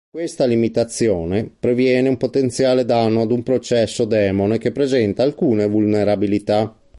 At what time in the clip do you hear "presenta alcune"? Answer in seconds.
4.71-5.67